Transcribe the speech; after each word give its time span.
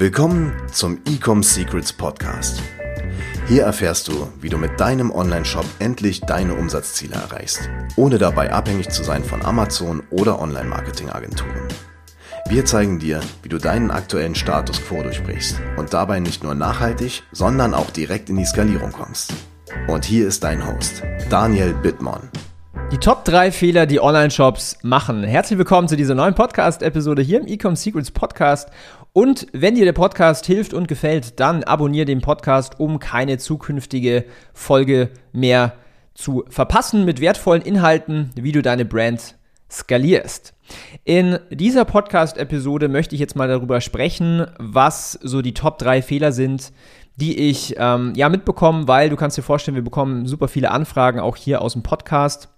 Willkommen 0.00 0.54
zum 0.70 1.00
Ecom 1.08 1.42
Secrets 1.42 1.92
Podcast. 1.92 2.62
Hier 3.48 3.64
erfährst 3.64 4.06
du, 4.06 4.28
wie 4.40 4.48
du 4.48 4.56
mit 4.56 4.78
deinem 4.78 5.10
Online-Shop 5.10 5.64
endlich 5.80 6.20
deine 6.20 6.54
Umsatzziele 6.54 7.16
erreichst, 7.16 7.68
ohne 7.96 8.18
dabei 8.18 8.52
abhängig 8.52 8.90
zu 8.90 9.02
sein 9.02 9.24
von 9.24 9.44
Amazon 9.44 10.04
oder 10.10 10.40
Online-Marketing-Agenturen. 10.40 11.66
Wir 12.48 12.64
zeigen 12.64 13.00
dir, 13.00 13.18
wie 13.42 13.48
du 13.48 13.58
deinen 13.58 13.90
aktuellen 13.90 14.36
Status 14.36 14.80
quo 14.80 15.02
durchbrichst 15.02 15.60
und 15.76 15.92
dabei 15.92 16.20
nicht 16.20 16.44
nur 16.44 16.54
nachhaltig, 16.54 17.24
sondern 17.32 17.74
auch 17.74 17.90
direkt 17.90 18.30
in 18.30 18.36
die 18.36 18.44
Skalierung 18.44 18.92
kommst. 18.92 19.34
Und 19.88 20.04
hier 20.04 20.28
ist 20.28 20.44
dein 20.44 20.64
Host, 20.64 21.02
Daniel 21.28 21.74
Bittmann. 21.74 22.30
Die 22.90 22.96
Top 22.96 23.26
3 23.26 23.52
Fehler, 23.52 23.84
die 23.84 24.00
Online-Shops 24.00 24.78
machen. 24.82 25.22
Herzlich 25.22 25.58
willkommen 25.58 25.88
zu 25.88 25.96
dieser 25.96 26.14
neuen 26.14 26.34
Podcast-Episode 26.34 27.20
hier 27.20 27.38
im 27.38 27.46
Ecom 27.46 27.76
Secrets 27.76 28.10
Podcast. 28.10 28.70
Und 29.12 29.46
wenn 29.52 29.74
dir 29.74 29.84
der 29.84 29.92
Podcast 29.92 30.46
hilft 30.46 30.74
und 30.74 30.86
gefällt, 30.86 31.40
dann 31.40 31.64
abonniere 31.64 32.04
den 32.04 32.20
Podcast, 32.20 32.78
um 32.78 32.98
keine 32.98 33.38
zukünftige 33.38 34.24
Folge 34.52 35.10
mehr 35.32 35.74
zu 36.14 36.44
verpassen 36.48 37.04
mit 37.04 37.20
wertvollen 37.20 37.62
Inhalten, 37.62 38.30
wie 38.34 38.52
du 38.52 38.62
deine 38.62 38.84
Brand 38.84 39.36
skalierst. 39.70 40.54
In 41.04 41.38
dieser 41.50 41.84
Podcast-Episode 41.84 42.88
möchte 42.88 43.14
ich 43.14 43.20
jetzt 43.20 43.36
mal 43.36 43.48
darüber 43.48 43.80
sprechen, 43.80 44.46
was 44.58 45.12
so 45.12 45.42
die 45.42 45.54
Top 45.54 45.78
3 45.78 46.02
Fehler 46.02 46.32
sind, 46.32 46.72
die 47.16 47.38
ich 47.38 47.74
ähm, 47.78 48.12
ja 48.14 48.28
mitbekomme, 48.28 48.88
weil 48.88 49.10
du 49.10 49.16
kannst 49.16 49.36
dir 49.36 49.42
vorstellen, 49.42 49.74
wir 49.74 49.82
bekommen 49.82 50.26
super 50.26 50.48
viele 50.48 50.70
Anfragen 50.70 51.20
auch 51.20 51.36
hier 51.36 51.62
aus 51.62 51.72
dem 51.72 51.82
Podcast. 51.82 52.48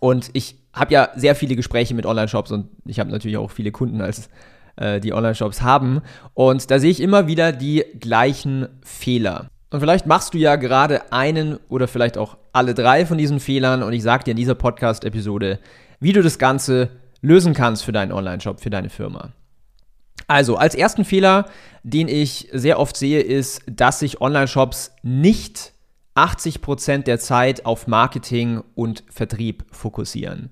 Und 0.00 0.30
ich 0.32 0.56
habe 0.72 0.92
ja 0.92 1.10
sehr 1.14 1.34
viele 1.34 1.56
Gespräche 1.56 1.94
mit 1.94 2.06
Online-Shops 2.06 2.50
und 2.50 2.68
ich 2.84 2.98
habe 2.98 3.10
natürlich 3.10 3.36
auch 3.36 3.50
viele 3.50 3.72
Kunden 3.72 4.00
als 4.00 4.28
äh, 4.76 5.00
die 5.00 5.12
Online-Shops 5.12 5.62
haben. 5.62 6.02
Und 6.34 6.70
da 6.70 6.78
sehe 6.78 6.90
ich 6.90 7.00
immer 7.00 7.26
wieder 7.26 7.52
die 7.52 7.84
gleichen 7.98 8.68
Fehler. 8.82 9.48
Und 9.70 9.80
vielleicht 9.80 10.06
machst 10.06 10.34
du 10.34 10.38
ja 10.38 10.56
gerade 10.56 11.12
einen 11.12 11.58
oder 11.68 11.88
vielleicht 11.88 12.16
auch 12.16 12.36
alle 12.52 12.74
drei 12.74 13.06
von 13.06 13.18
diesen 13.18 13.40
Fehlern 13.40 13.82
und 13.82 13.92
ich 13.92 14.02
sage 14.02 14.24
dir 14.24 14.30
in 14.30 14.36
dieser 14.36 14.54
Podcast-Episode, 14.54 15.58
wie 15.98 16.12
du 16.12 16.22
das 16.22 16.38
Ganze 16.38 16.90
lösen 17.20 17.54
kannst 17.54 17.84
für 17.84 17.90
deinen 17.90 18.12
Online-Shop, 18.12 18.60
für 18.60 18.70
deine 18.70 18.90
Firma. 18.90 19.32
Also, 20.26 20.56
als 20.56 20.74
ersten 20.74 21.04
Fehler, 21.04 21.46
den 21.82 22.08
ich 22.08 22.48
sehr 22.52 22.78
oft 22.78 22.96
sehe, 22.96 23.20
ist, 23.20 23.62
dass 23.66 23.98
sich 23.98 24.20
Online-Shops 24.20 24.92
nicht 25.02 25.72
80% 26.14 27.02
der 27.02 27.18
Zeit 27.18 27.66
auf 27.66 27.86
Marketing 27.86 28.62
und 28.74 29.02
Vertrieb 29.10 29.64
fokussieren. 29.72 30.50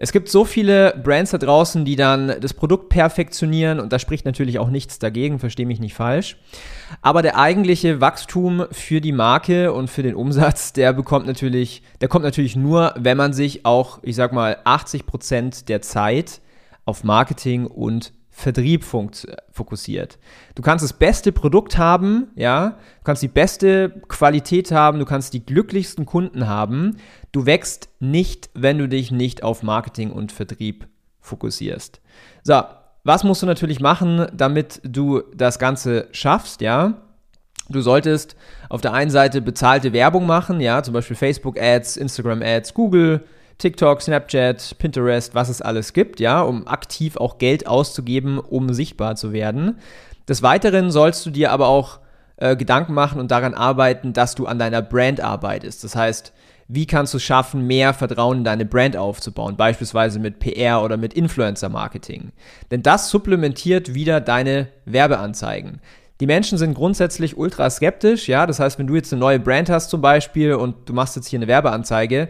Es 0.00 0.12
gibt 0.12 0.28
so 0.28 0.44
viele 0.44 0.94
Brands 1.02 1.32
da 1.32 1.38
draußen, 1.38 1.84
die 1.84 1.96
dann 1.96 2.40
das 2.40 2.54
Produkt 2.54 2.88
perfektionieren 2.88 3.80
und 3.80 3.92
da 3.92 3.98
spricht 3.98 4.24
natürlich 4.24 4.60
auch 4.60 4.70
nichts 4.70 5.00
dagegen, 5.00 5.40
verstehe 5.40 5.66
mich 5.66 5.80
nicht 5.80 5.94
falsch. 5.94 6.36
Aber 7.02 7.20
der 7.20 7.36
eigentliche 7.36 8.00
Wachstum 8.00 8.66
für 8.70 9.00
die 9.00 9.10
Marke 9.10 9.72
und 9.72 9.90
für 9.90 10.04
den 10.04 10.14
Umsatz, 10.14 10.72
der 10.72 10.92
bekommt 10.92 11.26
natürlich, 11.26 11.82
der 12.00 12.06
kommt 12.06 12.24
natürlich 12.24 12.54
nur, 12.54 12.94
wenn 12.96 13.16
man 13.16 13.32
sich 13.32 13.66
auch, 13.66 13.98
ich 14.02 14.14
sag 14.14 14.32
mal, 14.32 14.58
80% 14.64 15.66
der 15.66 15.82
Zeit 15.82 16.42
auf 16.84 17.02
Marketing 17.02 17.66
und 17.66 18.12
Vertrieb 18.38 18.84
fokussiert. 18.84 20.16
Du 20.54 20.62
kannst 20.62 20.84
das 20.84 20.92
beste 20.92 21.32
Produkt 21.32 21.76
haben, 21.76 22.28
ja, 22.36 22.78
du 22.98 23.02
kannst 23.02 23.20
die 23.20 23.26
beste 23.26 23.90
Qualität 24.06 24.70
haben, 24.70 25.00
du 25.00 25.04
kannst 25.04 25.34
die 25.34 25.44
glücklichsten 25.44 26.06
Kunden 26.06 26.46
haben. 26.46 26.98
Du 27.32 27.46
wächst 27.46 27.88
nicht, 27.98 28.48
wenn 28.54 28.78
du 28.78 28.88
dich 28.88 29.10
nicht 29.10 29.42
auf 29.42 29.64
Marketing 29.64 30.12
und 30.12 30.30
Vertrieb 30.30 30.86
fokussierst. 31.20 32.00
So, 32.44 32.62
was 33.02 33.24
musst 33.24 33.42
du 33.42 33.46
natürlich 33.46 33.80
machen, 33.80 34.28
damit 34.32 34.82
du 34.84 35.22
das 35.34 35.58
Ganze 35.58 36.06
schaffst, 36.12 36.60
ja? 36.60 37.02
Du 37.68 37.80
solltest 37.80 38.36
auf 38.68 38.80
der 38.80 38.92
einen 38.92 39.10
Seite 39.10 39.42
bezahlte 39.42 39.92
Werbung 39.92 40.26
machen, 40.26 40.60
ja, 40.60 40.84
zum 40.84 40.94
Beispiel 40.94 41.16
Facebook 41.16 41.60
Ads, 41.60 41.96
Instagram 41.96 42.42
Ads, 42.42 42.72
Google 42.72 43.24
TikTok, 43.58 44.00
Snapchat, 44.00 44.76
Pinterest, 44.78 45.34
was 45.34 45.48
es 45.48 45.60
alles 45.60 45.92
gibt, 45.92 46.20
ja, 46.20 46.40
um 46.42 46.66
aktiv 46.66 47.16
auch 47.16 47.38
Geld 47.38 47.66
auszugeben, 47.66 48.38
um 48.38 48.72
sichtbar 48.72 49.16
zu 49.16 49.32
werden. 49.32 49.78
Des 50.28 50.42
Weiteren 50.42 50.90
sollst 50.90 51.26
du 51.26 51.30
dir 51.30 51.50
aber 51.50 51.68
auch 51.68 51.98
äh, 52.36 52.54
Gedanken 52.54 52.94
machen 52.94 53.20
und 53.20 53.30
daran 53.30 53.54
arbeiten, 53.54 54.12
dass 54.12 54.36
du 54.36 54.46
an 54.46 54.58
deiner 54.58 54.80
Brand 54.80 55.20
arbeitest. 55.20 55.82
Das 55.82 55.96
heißt, 55.96 56.32
wie 56.68 56.86
kannst 56.86 57.14
du 57.14 57.16
es 57.16 57.24
schaffen, 57.24 57.66
mehr 57.66 57.94
Vertrauen 57.94 58.38
in 58.38 58.44
deine 58.44 58.66
Brand 58.66 58.96
aufzubauen, 58.96 59.56
beispielsweise 59.56 60.20
mit 60.20 60.38
PR 60.38 60.82
oder 60.82 60.96
mit 60.96 61.14
Influencer-Marketing. 61.14 62.30
Denn 62.70 62.82
das 62.82 63.10
supplementiert 63.10 63.94
wieder 63.94 64.20
deine 64.20 64.68
Werbeanzeigen. 64.84 65.80
Die 66.20 66.26
Menschen 66.26 66.58
sind 66.58 66.74
grundsätzlich 66.74 67.38
ultra 67.38 67.70
skeptisch, 67.70 68.28
ja, 68.28 68.46
das 68.46 68.60
heißt, 68.60 68.78
wenn 68.78 68.86
du 68.86 68.96
jetzt 68.96 69.12
eine 69.12 69.20
neue 69.20 69.40
Brand 69.40 69.70
hast 69.70 69.88
zum 69.88 70.00
Beispiel 70.00 70.54
und 70.54 70.88
du 70.88 70.92
machst 70.92 71.16
jetzt 71.16 71.28
hier 71.28 71.38
eine 71.38 71.46
Werbeanzeige, 71.46 72.28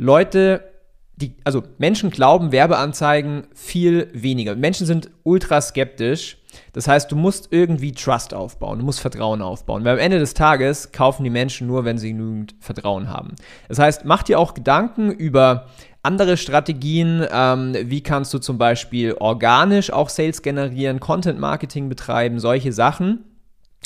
Leute, 0.00 0.64
die, 1.16 1.36
also 1.44 1.62
Menschen 1.76 2.10
glauben 2.10 2.52
Werbeanzeigen 2.52 3.46
viel 3.54 4.08
weniger. 4.14 4.56
Menschen 4.56 4.86
sind 4.86 5.10
ultra 5.24 5.60
skeptisch. 5.60 6.38
Das 6.72 6.88
heißt, 6.88 7.12
du 7.12 7.16
musst 7.16 7.48
irgendwie 7.52 7.92
Trust 7.92 8.32
aufbauen, 8.32 8.78
du 8.78 8.84
musst 8.84 9.00
Vertrauen 9.00 9.42
aufbauen. 9.42 9.84
Weil 9.84 9.92
am 9.92 9.98
Ende 9.98 10.18
des 10.18 10.32
Tages 10.32 10.90
kaufen 10.90 11.22
die 11.22 11.30
Menschen 11.30 11.66
nur, 11.66 11.84
wenn 11.84 11.98
sie 11.98 12.08
genügend 12.08 12.54
Vertrauen 12.60 13.08
haben. 13.08 13.34
Das 13.68 13.78
heißt, 13.78 14.06
mach 14.06 14.22
dir 14.22 14.38
auch 14.38 14.54
Gedanken 14.54 15.12
über 15.12 15.66
andere 16.02 16.38
Strategien. 16.38 17.24
Ähm, 17.30 17.76
wie 17.78 18.02
kannst 18.02 18.32
du 18.32 18.38
zum 18.38 18.56
Beispiel 18.56 19.14
organisch 19.20 19.92
auch 19.92 20.08
Sales 20.08 20.40
generieren, 20.40 20.98
Content 20.98 21.38
Marketing 21.38 21.90
betreiben, 21.90 22.40
solche 22.40 22.72
Sachen. 22.72 23.24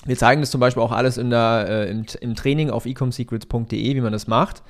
Wir 0.06 0.16
zeigen 0.16 0.42
das 0.42 0.52
zum 0.52 0.60
Beispiel 0.60 0.82
auch 0.82 0.92
alles 0.92 1.16
der, 1.16 1.66
äh, 1.68 1.90
im, 1.90 2.06
im 2.20 2.34
Training 2.36 2.70
auf 2.70 2.86
ecomsecrets.de, 2.86 3.96
wie 3.96 4.00
man 4.00 4.12
das 4.12 4.28
macht. 4.28 4.62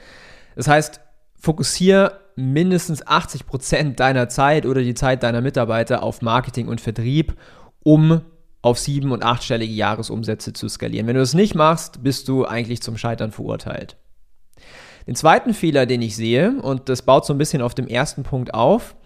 Das 0.56 0.68
heißt, 0.68 1.00
fokussiere 1.44 2.20
mindestens 2.36 3.06
80 3.06 3.46
Prozent 3.46 4.00
deiner 4.00 4.28
Zeit 4.28 4.66
oder 4.66 4.82
die 4.82 4.94
Zeit 4.94 5.22
deiner 5.22 5.40
Mitarbeiter 5.40 6.02
auf 6.02 6.22
Marketing 6.22 6.68
und 6.68 6.80
Vertrieb, 6.80 7.36
um 7.82 8.22
auf 8.62 8.78
sieben- 8.78 9.12
und 9.12 9.22
achtstellige 9.22 9.72
Jahresumsätze 9.72 10.54
zu 10.54 10.68
skalieren. 10.68 11.06
Wenn 11.06 11.14
du 11.14 11.20
das 11.20 11.34
nicht 11.34 11.54
machst, 11.54 12.02
bist 12.02 12.28
du 12.28 12.46
eigentlich 12.46 12.80
zum 12.82 12.96
Scheitern 12.96 13.30
verurteilt. 13.30 13.96
Den 15.06 15.14
zweiten 15.14 15.52
Fehler, 15.52 15.84
den 15.84 16.00
ich 16.00 16.16
sehe, 16.16 16.62
und 16.62 16.88
das 16.88 17.02
baut 17.02 17.26
so 17.26 17.34
ein 17.34 17.38
bisschen 17.38 17.60
auf 17.60 17.74
dem 17.74 17.86
ersten 17.86 18.22
Punkt 18.22 18.54
auf, 18.54 18.96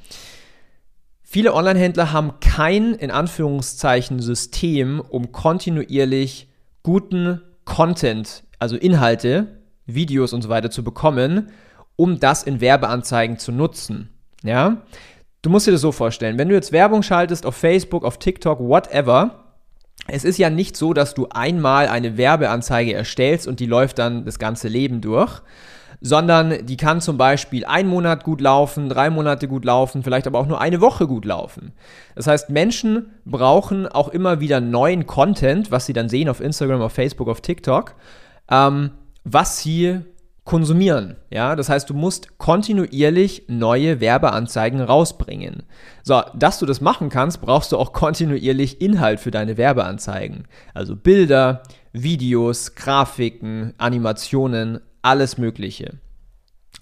viele 1.22 1.53
Online-Händler 1.54 2.12
haben 2.12 2.38
kein, 2.38 2.94
in 2.94 3.10
Anführungszeichen, 3.10 4.21
System, 4.21 5.00
um 5.00 5.32
kontinuierlich 5.32 6.48
guten 6.84 7.43
Content, 7.65 8.44
also 8.60 8.77
Inhalte, 8.77 9.59
Videos 9.87 10.32
und 10.32 10.43
so 10.43 10.48
weiter 10.48 10.71
zu 10.71 10.84
bekommen, 10.84 11.50
um 11.98 12.20
das 12.20 12.44
in 12.44 12.60
Werbeanzeigen 12.60 13.38
zu 13.38 13.50
nutzen. 13.50 14.09
Ja? 14.44 14.82
Du 15.42 15.50
musst 15.50 15.66
dir 15.66 15.72
das 15.72 15.81
so 15.81 15.91
vorstellen, 15.91 16.38
wenn 16.38 16.48
du 16.48 16.54
jetzt 16.54 16.70
Werbung 16.70 17.03
schaltest 17.03 17.44
auf 17.44 17.56
Facebook, 17.56 18.04
auf 18.04 18.19
TikTok, 18.19 18.60
whatever, 18.60 19.44
es 20.06 20.25
ist 20.25 20.38
ja 20.38 20.48
nicht 20.48 20.76
so, 20.76 20.94
dass 20.94 21.14
du 21.14 21.26
einmal 21.31 21.88
eine 21.88 22.16
Werbeanzeige 22.16 22.94
erstellst 22.94 23.48
und 23.48 23.59
die 23.59 23.66
läuft 23.66 23.98
dann 23.98 24.25
das 24.25 24.38
ganze 24.38 24.69
Leben 24.69 25.00
durch, 25.00 25.42
sondern 26.00 26.64
die 26.64 26.76
kann 26.76 27.00
zum 27.00 27.19
Beispiel 27.19 27.64
ein 27.64 27.88
Monat 27.88 28.22
gut 28.22 28.41
laufen, 28.41 28.88
drei 28.88 29.10
Monate 29.10 29.48
gut 29.48 29.65
laufen, 29.65 30.04
vielleicht 30.04 30.28
aber 30.28 30.38
auch 30.38 30.47
nur 30.47 30.60
eine 30.60 30.80
Woche 30.80 31.09
gut 31.09 31.25
laufen. 31.25 31.72
Das 32.15 32.28
heißt, 32.28 32.48
Menschen 32.48 33.10
brauchen 33.25 33.88
auch 33.88 34.09
immer 34.09 34.38
wieder 34.38 34.60
neuen 34.60 35.06
Content, 35.06 35.72
was 35.72 35.86
sie 35.86 35.94
dann 35.94 36.09
sehen 36.09 36.28
auf 36.28 36.41
Instagram, 36.41 36.80
auf 36.80 36.92
Facebook, 36.92 37.28
auf 37.28 37.41
TikTok, 37.41 37.97
ähm, 38.50 38.92
was 39.25 39.59
sie 39.59 40.03
konsumieren. 40.48 41.16
Ja, 41.31 41.54
das 41.54 41.69
heißt, 41.69 41.91
du 41.91 41.94
musst 41.94 42.38
kontinuierlich 42.38 43.44
neue 43.48 44.00
Werbeanzeigen 44.00 44.81
rausbringen. 44.81 45.62
So, 46.03 46.22
dass 46.34 46.59
du 46.59 46.65
das 46.65 46.80
machen 46.80 47.10
kannst, 47.10 47.42
brauchst 47.42 47.71
du 47.71 47.77
auch 47.77 47.92
kontinuierlich 47.92 48.80
Inhalt 48.80 49.21
für 49.21 49.30
deine 49.30 49.59
Werbeanzeigen. 49.59 50.48
Also 50.72 50.97
Bilder, 50.97 51.62
Videos, 51.92 52.74
Grafiken, 52.74 53.74
Animationen, 53.77 54.80
alles 55.03 55.36
Mögliche. 55.36 55.98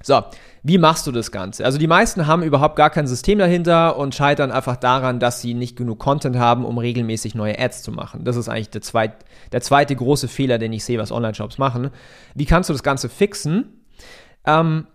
So, 0.03 0.23
wie 0.63 0.79
machst 0.79 1.07
du 1.07 1.13
das 1.13 1.31
Ganze? 1.31 1.65
Also 1.65 1.79
die 1.79 1.87
meisten 1.87 2.27
haben 2.27 2.43
überhaupt 2.43 2.77
gar 2.77 2.91
kein 2.91 3.07
System 3.07 3.39
dahinter 3.39 3.97
und 3.97 4.15
scheitern 4.15 4.51
einfach 4.51 4.77
daran, 4.77 5.21
dass 5.21 5.41
sie 5.41 5.55
nicht 5.55 5.77
genug 5.77 5.99
Content 5.99 6.37
haben, 6.37 6.65
um 6.65 6.79
regelmäßig 6.79 7.35
neue 7.35 7.59
Ads 7.59 7.83
zu 7.83 7.93
machen. 7.93 8.25
Das 8.25 8.37
ist 8.37 8.49
eigentlich 8.49 8.71
der, 8.71 8.83
zweit, 8.83 9.25
der 9.53 9.61
zweite 9.61 9.95
große 9.97 10.29
Fehler, 10.29 10.59
den 10.59 10.73
ich 10.73 10.85
sehe, 10.85 10.99
was 10.99 11.13
Online-Shops 11.13 11.59
machen. 11.59 11.91
Wie 12.35 12.47
kannst 12.47 12.69
du 12.69 12.75
das 12.75 12.83
Ganze 12.83 13.09
fixen? 13.09 13.85
Ähm, 14.45 14.87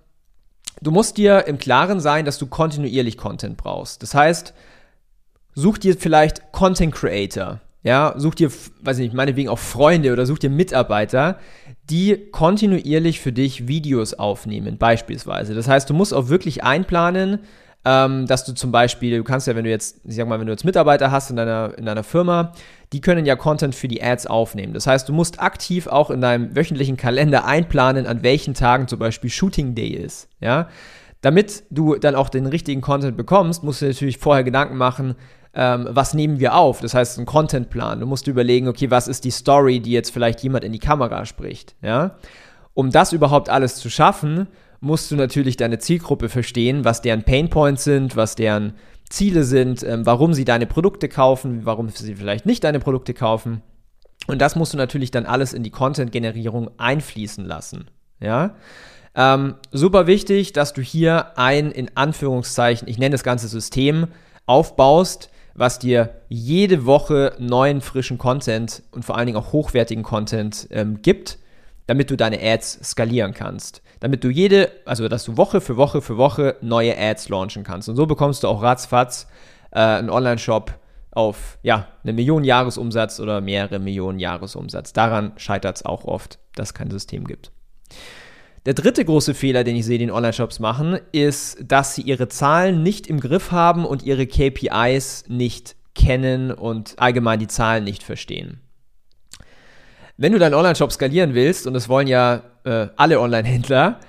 du 0.82 0.92
musst 0.92 1.18
dir 1.18 1.48
im 1.48 1.58
Klaren 1.58 2.00
sein, 2.00 2.26
dass 2.26 2.38
du 2.38 2.48
kontinuierlich 2.48 3.18
Content 3.18 3.58
brauchst. 3.58 4.04
Das 4.04 4.14
heißt, 4.14 4.54
such 5.56 5.78
dir 5.78 5.98
vielleicht 5.98 6.52
Content 6.52 6.94
Creator. 6.94 7.62
Ja, 7.84 8.14
such 8.18 8.36
dir, 8.36 8.52
weiß 8.82 9.00
ich 9.00 9.06
nicht, 9.06 9.16
meinetwegen 9.16 9.50
auch 9.50 9.58
Freunde 9.58 10.14
oder 10.14 10.28
such 10.28 10.38
dir 10.38 10.52
Mitarbeiter, 10.52 11.40
die 11.92 12.30
kontinuierlich 12.32 13.20
für 13.20 13.32
dich 13.32 13.68
Videos 13.68 14.14
aufnehmen, 14.14 14.78
beispielsweise. 14.78 15.54
Das 15.54 15.68
heißt, 15.68 15.90
du 15.90 15.94
musst 15.94 16.14
auch 16.14 16.30
wirklich 16.30 16.64
einplanen, 16.64 17.40
ähm, 17.84 18.28
dass 18.28 18.46
du 18.46 18.54
zum 18.54 18.72
Beispiel, 18.72 19.18
du 19.18 19.24
kannst 19.24 19.48
ja, 19.48 19.56
wenn 19.56 19.64
du 19.64 19.70
jetzt, 19.70 20.02
ich 20.06 20.16
sag 20.16 20.28
mal, 20.28 20.40
wenn 20.40 20.46
du 20.46 20.54
jetzt 20.54 20.66
Mitarbeiter 20.66 21.12
hast 21.12 21.30
in 21.30 21.36
deiner, 21.36 21.78
in 21.78 21.86
deiner 21.86 22.04
Firma, 22.04 22.54
die 22.94 23.02
können 23.02 23.26
ja 23.26 23.36
Content 23.36 23.76
für 23.76 23.88
die 23.88 24.04
Ads 24.04 24.28
aufnehmen. 24.28 24.74
Das 24.74 24.88
heißt, 24.88 25.10
du 25.10 25.14
musst 25.14 25.42
aktiv 25.42 25.88
auch 25.88 26.12
in 26.12 26.22
deinem 26.22 26.56
wöchentlichen 26.56 26.98
Kalender 26.98 27.46
einplanen, 27.46 28.06
an 28.06 28.24
welchen 28.24 28.54
Tagen 28.54 28.88
zum 28.88 29.00
Beispiel 29.00 29.30
Shooting 29.30 29.76
Day 29.76 29.90
ist. 29.90 30.30
Ja, 30.40 30.70
damit 31.22 31.64
du 31.70 31.96
dann 31.96 32.16
auch 32.16 32.30
den 32.30 32.46
richtigen 32.46 32.82
Content 32.82 33.18
bekommst, 33.18 33.64
musst 33.64 33.82
du 33.82 33.88
natürlich 33.88 34.18
vorher 34.18 34.44
Gedanken 34.44 34.78
machen, 34.78 35.16
ähm, 35.54 35.88
was 35.90 36.14
nehmen 36.14 36.40
wir 36.40 36.56
auf? 36.56 36.80
Das 36.80 36.94
heißt, 36.94 37.20
ein 37.20 37.26
Contentplan. 37.26 38.00
Du 38.00 38.06
musst 38.06 38.28
überlegen, 38.28 38.68
okay, 38.68 38.90
was 38.90 39.08
ist 39.08 39.26
die 39.26 39.32
Story, 39.32 39.80
die 39.80 39.92
jetzt 39.92 40.12
vielleicht 40.12 40.42
jemand 40.44 40.64
in 40.64 40.72
die 40.72 40.80
Kamera 40.80 41.26
spricht, 41.26 41.76
ja? 41.82 42.16
Um 42.74 42.90
das 42.90 43.12
überhaupt 43.12 43.50
alles 43.50 43.76
zu 43.76 43.90
schaffen, 43.90 44.48
musst 44.80 45.12
du 45.12 45.16
natürlich 45.16 45.58
deine 45.58 45.80
Zielgruppe 45.80 46.30
verstehen, 46.30 46.86
was 46.86 47.02
deren 47.02 47.24
Painpoints 47.24 47.84
sind, 47.84 48.16
was 48.16 48.36
deren 48.36 48.74
Ziele 49.10 49.44
sind, 49.44 49.84
ähm, 49.84 50.06
warum 50.06 50.34
sie 50.34 50.46
deine 50.46 50.66
Produkte 50.66 51.10
kaufen, 51.10 51.66
warum 51.66 51.90
sie 51.90 52.16
vielleicht 52.16 52.46
nicht 52.46 52.64
deine 52.64 52.80
Produkte 52.80 53.14
kaufen. 53.14 53.62
Und 54.28 54.40
das 54.40 54.56
musst 54.56 54.74
du 54.74 54.78
natürlich 54.78 55.12
dann 55.12 55.26
alles 55.26 55.54
in 55.54 55.64
die 55.64 55.70
Content-Generierung 55.70 56.72
einfließen 56.78 57.46
lassen. 57.46 57.90
Ja? 58.20 58.56
Ähm, 59.16 59.56
super 59.72 60.08
wichtig, 60.08 60.54
dass 60.54 60.74
du 60.74 60.82
hier 60.82 61.38
ein, 61.38 61.72
in 61.72 61.92
Anführungszeichen, 61.96 62.88
ich 62.88 62.98
nenne 62.98 63.12
das 63.12 63.24
ganze 63.24 63.48
System, 63.48 64.08
aufbaust, 64.46 65.30
was 65.62 65.78
dir 65.78 66.10
jede 66.28 66.88
Woche 66.88 67.36
neuen, 67.38 67.82
frischen 67.82 68.18
Content 68.18 68.82
und 68.90 69.06
vor 69.06 69.16
allen 69.16 69.28
Dingen 69.28 69.38
auch 69.38 69.54
hochwertigen 69.54 70.04
Content 70.04 70.68
ähm, 70.72 71.04
gibt, 71.04 71.38
damit 71.86 72.10
du 72.10 72.18
deine 72.18 72.42
Ads 72.42 72.80
skalieren 72.84 73.36
kannst. 73.36 73.84
Damit 74.00 74.24
du 74.24 74.30
jede, 74.30 74.72
also 74.86 75.08
dass 75.08 75.24
du 75.24 75.38
Woche 75.38 75.62
für 75.62 75.78
Woche 75.78 76.02
für 76.02 76.18
Woche 76.18 76.56
neue 76.62 76.98
Ads 76.98 77.30
launchen 77.30 77.64
kannst. 77.64 77.88
Und 77.90 77.96
so 77.96 78.08
bekommst 78.08 78.42
du 78.42 78.48
auch 78.48 78.64
ratzfatz 78.64 79.28
äh, 79.70 79.80
einen 79.80 80.10
Online-Shop 80.10 80.74
auf 81.12 81.60
ja, 81.62 81.90
eine 82.02 82.14
Million 82.14 82.44
Jahresumsatz 82.44 83.20
oder 83.20 83.40
mehrere 83.40 83.78
Millionen 83.78 84.18
Jahresumsatz. 84.18 84.94
Daran 84.94 85.34
scheitert 85.38 85.76
es 85.76 85.86
auch 85.86 86.06
oft, 86.06 86.40
dass 86.56 86.70
es 86.70 86.74
kein 86.74 86.90
System 86.90 87.28
gibt. 87.28 87.52
Der 88.66 88.76
dritte 88.76 89.04
große 89.04 89.34
Fehler, 89.34 89.64
den 89.64 89.76
ich 89.76 89.86
sehe, 89.86 89.98
den 89.98 90.12
Online-Shops 90.12 90.60
machen, 90.60 91.00
ist, 91.12 91.58
dass 91.64 91.96
sie 91.96 92.04
ihre 92.04 92.28
Zahlen 92.28 92.84
nicht 92.84 93.08
im 93.08 93.20
Griff 93.20 93.52
haben 93.52 93.86
und 93.86 94.04
ihre 94.04 94.28
KPIs 94.28 95.26
nicht 95.30 95.76
kennen 95.96 96.52
und 96.52 96.94
allgemein 96.98 97.40
die 97.40 97.48
Zahlen 97.48 97.84
nicht 97.84 98.04
verstehen. 98.04 98.62
Wenn 100.16 100.34
du 100.34 100.38
deinen 100.38 100.54
Online-Shop 100.54 100.92
skalieren 100.92 101.34
willst, 101.34 101.66
und 101.66 101.74
das 101.74 101.90
wollen 101.90 102.08
ja 102.08 102.44
äh, 102.64 102.90
alle 102.98 103.20
Online-Händler, 103.20 104.00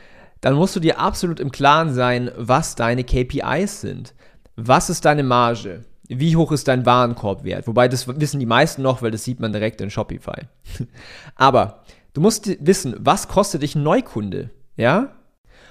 dann 0.42 0.54
musst 0.54 0.76
du 0.76 0.80
dir 0.80 0.98
absolut 0.98 1.40
im 1.40 1.50
Klaren 1.50 1.94
sein, 1.94 2.30
was 2.36 2.74
deine 2.74 3.04
KPIs 3.04 3.80
sind. 3.80 4.12
Was 4.56 4.90
ist 4.90 5.06
deine 5.06 5.22
Marge? 5.22 5.86
Wie 6.08 6.36
hoch 6.36 6.52
ist 6.52 6.68
dein 6.68 6.84
Warenkorbwert? 6.84 7.66
Wobei 7.66 7.88
das 7.88 8.06
wissen 8.20 8.40
die 8.40 8.46
meisten 8.46 8.82
noch, 8.82 9.00
weil 9.00 9.12
das 9.12 9.24
sieht 9.24 9.40
man 9.40 9.52
direkt 9.52 9.80
in 9.80 9.88
Shopify. 9.88 10.42
Aber 11.36 11.84
Du 12.12 12.20
musst 12.20 12.48
wissen, 12.60 12.94
was 12.98 13.28
kostet 13.28 13.62
dich 13.62 13.74
ein 13.74 13.82
Neukunde, 13.82 14.50
ja? 14.76 15.12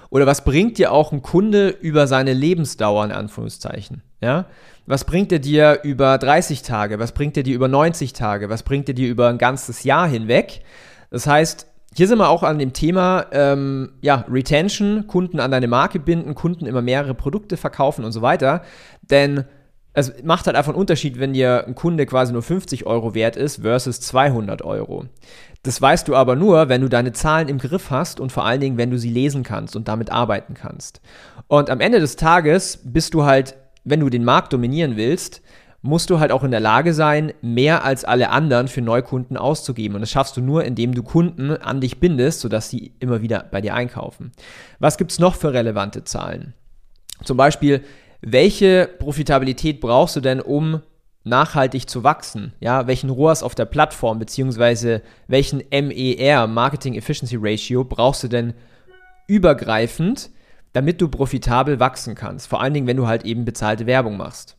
Oder 0.10 0.26
was 0.26 0.44
bringt 0.44 0.78
dir 0.78 0.92
auch 0.92 1.12
ein 1.12 1.22
Kunde 1.22 1.70
über 1.70 2.08
seine 2.08 2.34
Lebensdauer, 2.34 3.06
in 3.06 3.12
Anführungszeichen, 3.12 4.02
ja? 4.22 4.46
Was 4.88 5.06
bringt 5.06 5.32
er 5.32 5.40
dir 5.40 5.82
über 5.84 6.18
30 6.18 6.64
Tage? 6.64 7.00
Was 7.00 7.12
bringt 7.12 7.38
er 7.38 7.44
dir 7.44 7.56
über 7.56 7.68
90 7.68 8.14
Tage? 8.14 8.50
Was 8.50 8.64
bringt 8.64 8.90
er 8.90 8.96
dir 8.96 9.10
über 9.10 9.30
ein 9.30 9.38
ganzes 9.38 9.84
Jahr 9.84 10.08
hinweg? 10.08 10.64
Das 11.12 11.28
heißt, 11.28 11.68
hier 11.94 12.08
sind 12.08 12.18
wir 12.18 12.30
auch 12.30 12.44
an 12.44 12.58
dem 12.58 12.74
Thema 12.74 13.28
ähm, 13.32 13.92
ja, 14.02 14.26
Retention, 14.30 15.08
Kunden 15.08 15.40
an 15.40 15.52
deine 15.52 15.68
Marke 15.68 16.00
binden, 16.00 16.36
Kunden 16.36 16.66
immer 16.66 16.82
mehrere 16.82 17.14
Produkte 17.14 17.58
verkaufen 17.58 18.06
und 18.06 18.14
so 18.14 18.22
weiter. 18.22 18.64
Denn 19.02 19.46
es 19.94 20.24
macht 20.24 20.46
halt 20.46 20.56
einfach 20.56 20.72
einen 20.72 20.80
Unterschied, 20.80 21.20
wenn 21.20 21.34
dir 21.34 21.66
ein 21.68 21.76
Kunde 21.76 22.06
quasi 22.06 22.32
nur 22.32 22.42
50 22.42 22.86
Euro 22.86 23.14
wert 23.14 23.36
ist 23.36 23.62
versus 23.62 24.00
200 24.00 24.62
Euro. 24.62 25.06
Das 25.64 25.82
weißt 25.82 26.08
du 26.08 26.16
aber 26.16 26.36
nur, 26.36 26.70
wenn 26.70 26.82
du 26.82 26.90
deine 26.90 27.12
Zahlen 27.12 27.50
im 27.50 27.58
Griff 27.58 27.92
hast 27.92 28.20
und 28.20 28.32
vor 28.32 28.46
allen 28.46 28.62
Dingen, 28.62 28.78
wenn 28.78 28.90
du 28.90 28.98
sie 28.98 29.12
lesen 29.12 29.44
kannst 29.44 29.76
und 29.76 29.88
damit 29.88 30.10
arbeiten 30.10 30.54
kannst. 30.54 31.02
Und 31.48 31.70
am 31.70 31.82
Ende 31.82 32.00
des 32.00 32.16
Tages 32.16 32.80
bist 32.84 33.14
du 33.14 33.26
halt, 33.26 33.56
wenn 33.84 34.00
du 34.00 34.10
den 34.10 34.24
Markt 34.24 34.54
dominieren 34.54 34.96
willst, 34.96 35.42
musst 35.82 36.10
du 36.10 36.20
halt 36.20 36.32
auch 36.32 36.44
in 36.44 36.52
der 36.52 36.60
Lage 36.60 36.94
sein, 36.94 37.34
mehr 37.42 37.84
als 37.84 38.06
alle 38.06 38.30
anderen 38.30 38.68
für 38.68 38.82
Neukunden 38.82 39.36
auszugeben. 39.36 39.96
Und 39.96 40.02
das 40.02 40.12
schaffst 40.12 40.38
du 40.38 40.42
nur, 40.42 40.64
indem 40.64 40.94
du 40.94 41.04
Kunden 41.04 41.52
an 41.52 41.82
dich 41.82 42.00
bindest, 42.00 42.40
sodass 42.40 42.70
sie 42.70 42.94
immer 43.00 43.22
wieder 43.22 43.48
bei 43.52 43.62
dir 43.62 43.74
einkaufen. 43.74 44.32
Was 44.80 44.98
gibt's 44.98 45.20
noch 45.20 45.36
für 45.36 45.54
relevante 45.54 46.04
Zahlen? 46.04 46.54
Zum 47.24 47.38
Beispiel, 47.38 47.84
welche 48.22 48.90
Profitabilität 49.00 49.82
brauchst 49.82 50.16
du 50.16 50.22
denn, 50.22 50.40
um 50.40 50.82
nachhaltig 51.24 51.90
zu 51.90 52.04
wachsen? 52.04 52.54
Ja, 52.60 52.88
welchen 52.88 53.10
ROAS 53.10 53.44
auf 53.44 53.56
der 53.56 53.66
Plattform 53.66 54.20
beziehungsweise 54.20 55.02
welchen 55.28 55.64
MER, 55.72 56.48
Marketing 56.48 56.96
Efficiency 56.96 57.38
Ratio, 57.40 57.84
brauchst 57.84 58.24
du 58.24 58.28
denn 58.28 58.54
übergreifend, 59.28 60.30
damit 60.74 61.02
du 61.02 61.10
profitabel 61.10 61.80
wachsen 61.80 62.16
kannst? 62.16 62.48
Vor 62.48 62.62
allen 62.62 62.74
Dingen, 62.74 62.88
wenn 62.88 62.98
du 62.98 63.08
halt 63.08 63.26
eben 63.26 63.46
bezahlte 63.46 63.86
Werbung 63.86 64.18
machst. 64.18 64.58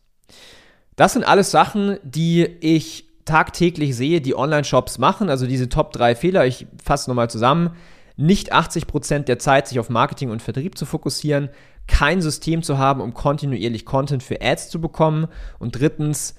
Das 0.97 1.15
sind 1.15 1.27
alles 1.27 1.51
Sachen, 1.51 1.99
die 2.03 2.43
ich 2.61 3.07
tagtäglich 3.25 3.97
sehe, 3.97 4.21
die 4.21 4.37
Online-Shops 4.37 4.99
machen. 4.99 5.31
Also 5.31 5.47
diese 5.47 5.69
Top 5.69 5.93
3 5.93 6.15
Fehler, 6.15 6.47
ich 6.47 6.67
fasse 6.83 7.09
nochmal 7.09 7.31
zusammen. 7.31 7.77
Nicht 8.17 8.53
80% 8.53 9.21
der 9.21 9.39
Zeit 9.39 9.69
sich 9.69 9.79
auf 9.79 9.89
Marketing 9.89 10.31
und 10.31 10.43
Vertrieb 10.43 10.77
zu 10.77 10.85
fokussieren, 10.85 11.49
kein 11.87 12.23
System 12.23 12.63
zu 12.63 12.79
haben, 12.79 13.01
um 13.01 13.15
kontinuierlich 13.15 13.85
Content 13.85 14.23
für 14.23 14.41
Ads 14.41 14.71
zu 14.71 14.81
bekommen 14.81 15.27
und 15.59 15.79
drittens 15.79 16.35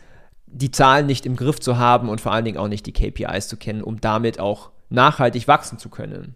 die 0.48 0.72
Zahlen 0.72 1.06
nicht 1.06 1.26
im 1.26 1.36
Griff 1.36 1.60
zu 1.60 1.78
haben 1.78 2.10
und 2.10 2.22
vor 2.22 2.32
allen 2.32 2.46
Dingen 2.46 2.58
auch 2.58 2.68
nicht 2.68 2.86
die 2.86 2.94
KPIs 2.94 3.48
zu 3.48 3.58
kennen, 3.58 3.82
um 3.82 4.00
damit 4.00 4.40
auch 4.40 4.72
nachhaltig 4.90 5.48
wachsen 5.48 5.80
zu 5.80 5.90
können. 5.90 6.36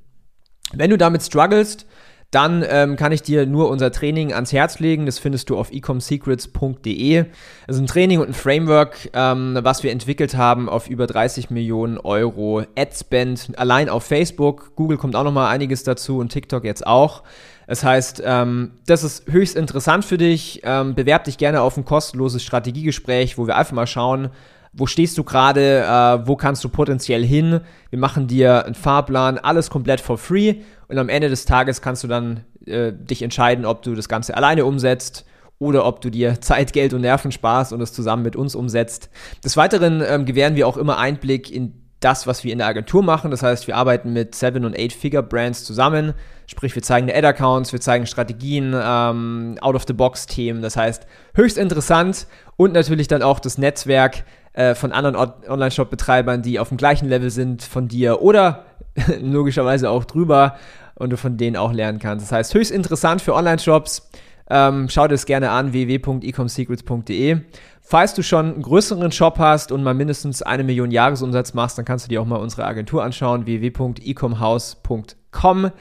Wenn 0.73 0.89
du 0.89 0.97
damit 0.97 1.23
strugglest, 1.23 1.85
dann 2.31 2.65
ähm, 2.67 2.97
kann 2.97 3.13
ich 3.13 3.21
dir 3.21 3.45
nur 3.45 3.69
unser 3.69 3.89
Training 3.89 4.33
ans 4.33 4.51
Herz 4.51 4.79
legen. 4.79 5.05
Das 5.05 5.17
findest 5.17 5.49
du 5.49 5.57
auf 5.57 5.71
ecomsecrets.de. 5.71 7.25
Das 7.67 7.75
ist 7.77 7.81
ein 7.81 7.87
Training 7.87 8.19
und 8.19 8.27
ein 8.27 8.33
Framework, 8.33 9.09
ähm, 9.13 9.57
was 9.61 9.83
wir 9.83 9.91
entwickelt 9.91 10.35
haben 10.35 10.67
auf 10.67 10.89
über 10.89 11.07
30 11.07 11.51
Millionen 11.51 11.97
Euro 11.97 12.63
Adspend 12.77 13.51
allein 13.55 13.87
auf 13.87 14.03
Facebook. 14.03 14.75
Google 14.75 14.97
kommt 14.97 15.15
auch 15.15 15.23
noch 15.23 15.31
mal 15.31 15.47
einiges 15.47 15.83
dazu 15.83 16.17
und 16.17 16.29
TikTok 16.29 16.65
jetzt 16.65 16.85
auch. 16.85 17.23
Das 17.67 17.83
heißt, 17.83 18.23
ähm, 18.25 18.71
das 18.85 19.03
ist 19.03 19.29
höchst 19.29 19.55
interessant 19.55 20.05
für 20.05 20.17
dich. 20.17 20.61
Ähm, 20.63 20.95
bewerb 20.95 21.25
dich 21.25 21.37
gerne 21.37 21.61
auf 21.61 21.77
ein 21.77 21.85
kostenloses 21.85 22.41
Strategiegespräch, 22.41 23.37
wo 23.37 23.45
wir 23.45 23.57
einfach 23.57 23.73
mal 23.73 23.87
schauen, 23.87 24.29
wo 24.73 24.85
stehst 24.85 25.17
du 25.17 25.23
gerade, 25.23 25.81
äh, 25.81 26.27
wo 26.27 26.35
kannst 26.35 26.63
du 26.63 26.69
potenziell 26.69 27.25
hin. 27.25 27.59
Wir 27.89 27.99
machen 27.99 28.27
dir 28.27 28.65
einen 28.65 28.75
Fahrplan, 28.75 29.37
alles 29.37 29.69
komplett 29.69 29.99
for 29.99 30.17
free. 30.17 30.55
Und 30.87 30.97
am 30.97 31.09
Ende 31.09 31.29
des 31.29 31.45
Tages 31.45 31.81
kannst 31.81 32.03
du 32.03 32.07
dann 32.07 32.45
äh, 32.65 32.93
dich 32.93 33.21
entscheiden, 33.21 33.65
ob 33.65 33.81
du 33.81 33.95
das 33.95 34.07
Ganze 34.07 34.37
alleine 34.37 34.65
umsetzt 34.65 35.25
oder 35.59 35.85
ob 35.85 35.99
du 36.01 36.09
dir 36.09 36.39
Zeit, 36.41 36.71
Geld 36.71 36.93
und 36.93 37.01
Nerven 37.01 37.33
sparst 37.33 37.73
und 37.73 37.81
es 37.81 37.91
zusammen 37.91 38.23
mit 38.23 38.37
uns 38.37 38.55
umsetzt. 38.55 39.09
Des 39.43 39.57
Weiteren 39.57 40.01
ähm, 40.07 40.25
gewähren 40.25 40.55
wir 40.55 40.67
auch 40.67 40.77
immer 40.77 40.97
Einblick 40.97 41.51
in 41.51 41.86
das, 41.99 42.27
was 42.27 42.43
wir 42.43 42.51
in 42.51 42.59
der 42.59 42.67
Agentur 42.67 43.03
machen. 43.03 43.31
Das 43.31 43.43
heißt, 43.43 43.67
wir 43.67 43.75
arbeiten 43.75 44.13
mit 44.13 44.35
Seven- 44.35 44.65
und 44.65 44.77
Eight-Figure-Brands 44.77 45.63
zusammen. 45.63 46.13
Sprich, 46.45 46.73
wir 46.75 46.83
zeigen 46.83 47.09
Ad-Accounts, 47.09 47.73
wir 47.73 47.81
zeigen 47.81 48.05
Strategien, 48.05 48.75
ähm, 48.79 49.57
Out-of-the-Box-Themen. 49.61 50.61
Das 50.61 50.77
heißt, 50.77 51.07
höchst 51.33 51.57
interessant 51.57 52.27
und 52.55 52.73
natürlich 52.73 53.07
dann 53.07 53.23
auch 53.23 53.39
das 53.39 53.57
Netzwerk 53.57 54.23
äh, 54.53 54.75
von 54.75 54.91
anderen 54.91 55.15
Online-Shop-Betreibern, 55.15 56.41
die 56.41 56.59
auf 56.59 56.69
dem 56.69 56.77
gleichen 56.77 57.09
Level 57.09 57.29
sind 57.29 57.63
von 57.63 57.87
dir 57.87 58.21
oder 58.21 58.65
logischerweise 59.21 59.89
auch 59.89 60.05
drüber 60.05 60.55
und 60.95 61.11
du 61.11 61.17
von 61.17 61.37
denen 61.37 61.57
auch 61.57 61.73
lernen 61.73 61.99
kannst. 61.99 62.25
Das 62.25 62.31
heißt, 62.31 62.53
höchst 62.53 62.71
interessant 62.71 63.21
für 63.21 63.33
Online-Shops. 63.33 64.09
Ähm, 64.49 64.87
schau 64.89 65.03
dir 65.03 65.15
das 65.15 65.25
gerne 65.25 65.51
an, 65.51 65.73
www.ecomsecrets.de. 65.73 67.39
Falls 67.81 68.13
du 68.13 68.21
schon 68.21 68.53
einen 68.53 68.61
größeren 68.61 69.11
Shop 69.13 69.39
hast 69.39 69.71
und 69.71 69.81
mal 69.83 69.93
mindestens 69.93 70.41
eine 70.41 70.65
Million 70.65 70.91
Jahresumsatz 70.91 71.53
machst, 71.53 71.77
dann 71.77 71.85
kannst 71.85 72.03
du 72.05 72.09
dir 72.09 72.21
auch 72.21 72.25
mal 72.25 72.35
unsere 72.35 72.65
Agentur 72.65 73.01
anschauen, 73.03 73.45
www.ecomhouse.com. 73.45 75.71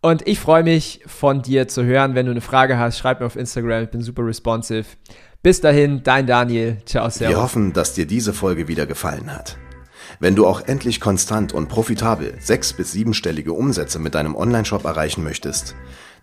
Und 0.00 0.28
ich 0.28 0.38
freue 0.38 0.62
mich, 0.62 1.00
von 1.06 1.42
dir 1.42 1.66
zu 1.66 1.84
hören. 1.84 2.14
Wenn 2.14 2.26
du 2.26 2.32
eine 2.32 2.40
Frage 2.40 2.78
hast, 2.78 2.98
schreib 2.98 3.20
mir 3.20 3.26
auf 3.26 3.36
Instagram. 3.36 3.84
Ich 3.84 3.90
bin 3.90 4.02
super 4.02 4.24
responsive. 4.24 4.86
Bis 5.42 5.60
dahin, 5.60 6.02
dein 6.02 6.26
Daniel. 6.26 6.78
Ciao, 6.84 7.08
servus. 7.08 7.34
Wir 7.34 7.42
hoffen, 7.42 7.72
dass 7.72 7.94
dir 7.94 8.06
diese 8.06 8.32
Folge 8.32 8.68
wieder 8.68 8.86
gefallen 8.86 9.34
hat. 9.34 9.56
Wenn 10.20 10.34
du 10.34 10.46
auch 10.46 10.62
endlich 10.66 11.00
konstant 11.00 11.52
und 11.52 11.68
profitabel 11.68 12.34
sechs- 12.40 12.72
bis 12.72 12.92
siebenstellige 12.92 13.52
Umsätze 13.52 13.98
mit 13.98 14.14
deinem 14.14 14.34
Onlineshop 14.34 14.84
erreichen 14.84 15.24
möchtest, 15.24 15.74